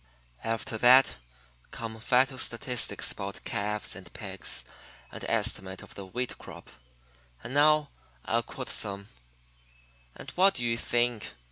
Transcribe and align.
After 0.43 0.79
that 0.79 1.17
come 1.69 1.99
vital 1.99 2.39
statistics 2.39 3.11
about 3.11 3.43
calves 3.43 3.95
and 3.95 4.11
pigs 4.13 4.65
and 5.11 5.23
an 5.23 5.29
estimate 5.29 5.83
of 5.83 5.93
the 5.93 6.07
wheat 6.07 6.39
crop. 6.39 6.71
And 7.43 7.53
now 7.53 7.91
I'll 8.25 8.41
quote 8.41 8.69
some: 8.71 9.09
"'And 10.15 10.31
what 10.31 10.55
do 10.55 10.63
you 10.63 10.75
think! 10.75 11.35